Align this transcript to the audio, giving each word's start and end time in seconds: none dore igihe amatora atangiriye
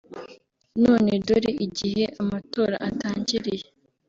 none 0.83 1.11
dore 1.27 1.51
igihe 1.65 2.03
amatora 2.21 2.75
atangiriye 2.89 3.65